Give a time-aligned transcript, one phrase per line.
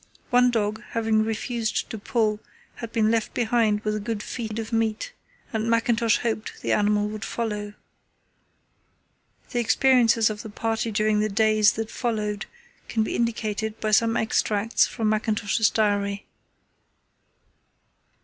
[0.31, 2.39] One dog, having refused to pull,
[2.77, 5.13] had been left behind with a good feed of meat,
[5.53, 7.75] and Mackintosh hoped the animal would follow.
[9.51, 12.47] The experiences of the party during the days that followed
[12.89, 16.25] can be indicated by some extracts from Mackintosh's diary.